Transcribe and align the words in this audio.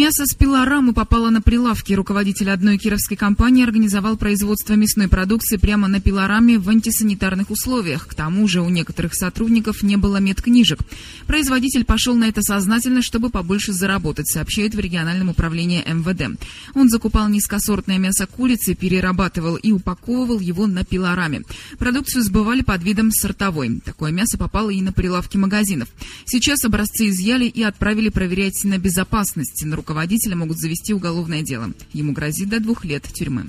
Мясо 0.00 0.24
с 0.24 0.34
пилорамы 0.34 0.94
попало 0.94 1.28
на 1.28 1.42
прилавки. 1.42 1.92
Руководитель 1.92 2.48
одной 2.48 2.78
кировской 2.78 3.18
компании 3.18 3.62
организовал 3.62 4.16
производство 4.16 4.72
мясной 4.72 5.08
продукции 5.08 5.58
прямо 5.58 5.88
на 5.88 6.00
пилораме 6.00 6.58
в 6.58 6.70
антисанитарных 6.70 7.50
условиях. 7.50 8.06
К 8.06 8.14
тому 8.14 8.48
же 8.48 8.62
у 8.62 8.70
некоторых 8.70 9.12
сотрудников 9.12 9.82
не 9.82 9.98
было 9.98 10.16
медкнижек. 10.16 10.78
Производитель 11.26 11.84
пошел 11.84 12.16
на 12.16 12.28
это 12.28 12.40
сознательно, 12.40 13.02
чтобы 13.02 13.28
побольше 13.28 13.74
заработать, 13.74 14.26
сообщает 14.26 14.74
в 14.74 14.80
региональном 14.80 15.28
управлении 15.28 15.84
МВД. 15.86 16.40
Он 16.72 16.88
закупал 16.88 17.28
низкосортное 17.28 17.98
мясо 17.98 18.26
курицы, 18.26 18.74
перерабатывал 18.74 19.56
и 19.56 19.70
упаковывал 19.70 20.40
его 20.40 20.66
на 20.66 20.82
пилораме. 20.82 21.42
Продукцию 21.78 22.24
сбывали 22.24 22.62
под 22.62 22.82
видом 22.82 23.10
сортовой. 23.12 23.82
Такое 23.84 24.12
мясо 24.12 24.38
попало 24.38 24.70
и 24.70 24.80
на 24.80 24.94
прилавки 24.94 25.36
магазинов. 25.36 25.90
Сейчас 26.24 26.64
образцы 26.64 27.10
изъяли 27.10 27.44
и 27.44 27.62
отправили 27.62 28.08
проверять 28.08 28.64
на 28.64 28.78
безопасность 28.78 29.62
руководителя 29.90 30.36
могут 30.36 30.58
завести 30.58 30.94
уголовное 30.94 31.42
дело. 31.42 31.72
Ему 31.92 32.12
грозит 32.12 32.48
до 32.48 32.60
двух 32.60 32.84
лет 32.84 33.02
тюрьмы. 33.02 33.46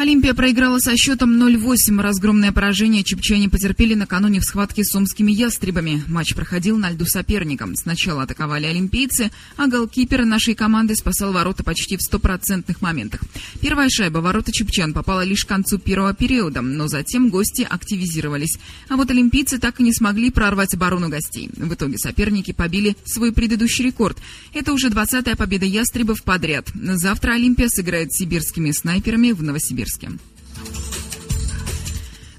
Олимпия 0.00 0.32
проиграла 0.32 0.78
со 0.78 0.96
счетом 0.96 1.30
0-8. 1.36 2.00
Разгромное 2.00 2.52
поражение 2.52 3.04
чепчане 3.04 3.50
потерпели 3.50 3.92
накануне 3.92 4.40
в 4.40 4.44
схватке 4.44 4.82
с 4.82 4.94
омскими 4.94 5.30
ястребами. 5.30 6.02
Матч 6.08 6.34
проходил 6.34 6.78
на 6.78 6.90
льду 6.90 7.04
соперникам. 7.04 7.76
Сначала 7.76 8.22
атаковали 8.22 8.64
олимпийцы, 8.64 9.30
а 9.58 9.66
голкипер 9.66 10.24
нашей 10.24 10.54
команды 10.54 10.94
спасал 10.94 11.34
ворота 11.34 11.64
почти 11.64 11.98
в 11.98 12.00
стопроцентных 12.00 12.80
моментах. 12.80 13.20
Первая 13.60 13.90
шайба 13.90 14.20
ворота 14.20 14.52
чепчан 14.52 14.94
попала 14.94 15.22
лишь 15.22 15.44
к 15.44 15.48
концу 15.48 15.76
первого 15.78 16.14
периода, 16.14 16.62
но 16.62 16.88
затем 16.88 17.28
гости 17.28 17.66
активизировались. 17.68 18.58
А 18.88 18.96
вот 18.96 19.10
олимпийцы 19.10 19.58
так 19.58 19.80
и 19.80 19.82
не 19.82 19.92
смогли 19.92 20.30
прорвать 20.30 20.72
оборону 20.72 21.10
гостей. 21.10 21.50
В 21.54 21.74
итоге 21.74 21.98
соперники 21.98 22.52
побили 22.54 22.96
свой 23.04 23.32
предыдущий 23.34 23.84
рекорд. 23.84 24.16
Это 24.54 24.72
уже 24.72 24.88
20-я 24.88 25.36
победа 25.36 25.66
ястребов 25.66 26.22
подряд. 26.22 26.70
Завтра 26.74 27.32
Олимпия 27.32 27.68
сыграет 27.68 28.14
с 28.14 28.16
сибирскими 28.16 28.70
снайперами 28.70 29.32
в 29.32 29.42
Новосибирске. 29.42 29.89
Новосибирске. 29.90 30.10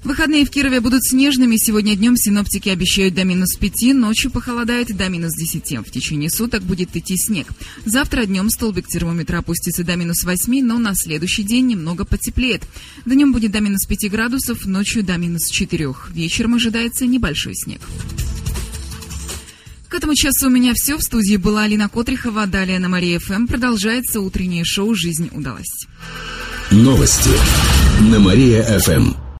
Выходные 0.04 0.44
в 0.44 0.50
Кирове 0.50 0.80
будут 0.80 1.04
снежными. 1.04 1.56
Сегодня 1.56 1.94
днем 1.94 2.16
синоптики 2.16 2.68
обещают 2.68 3.14
до 3.14 3.22
минус 3.22 3.54
5, 3.54 3.94
ночью 3.94 4.32
похолодает 4.32 4.96
до 4.96 5.08
минус 5.08 5.32
10. 5.32 5.86
В 5.86 5.90
течение 5.92 6.28
суток 6.28 6.64
будет 6.64 6.96
идти 6.96 7.16
снег. 7.16 7.46
Завтра 7.84 8.26
днем 8.26 8.50
столбик 8.50 8.88
термометра 8.88 9.38
опустится 9.38 9.84
до 9.84 9.94
минус 9.94 10.24
8, 10.24 10.64
но 10.64 10.78
на 10.78 10.96
следующий 10.96 11.44
день 11.44 11.68
немного 11.68 12.04
потеплеет. 12.04 12.62
Днем 13.06 13.32
будет 13.32 13.52
до 13.52 13.60
минус 13.60 13.86
5 13.86 14.10
градусов, 14.10 14.66
ночью 14.66 15.04
до 15.04 15.16
минус 15.18 15.48
4. 15.48 15.94
Вечером 16.10 16.54
ожидается 16.54 17.06
небольшой 17.06 17.54
снег. 17.54 17.80
К 19.88 19.94
этому 19.94 20.14
часу 20.16 20.46
у 20.46 20.50
меня 20.50 20.72
все. 20.74 20.96
В 20.96 21.02
студии 21.02 21.36
была 21.36 21.64
Алина 21.64 21.88
Котрихова. 21.88 22.46
Далее 22.46 22.80
на 22.80 22.88
Мария 22.88 23.20
ФМ 23.20 23.46
продолжается 23.46 24.20
утреннее 24.20 24.64
шоу 24.64 24.94
«Жизнь 24.94 25.28
удалась». 25.32 25.86
Новости 26.72 27.30
на 28.00 28.18
Мария-ФМ. 28.18 29.22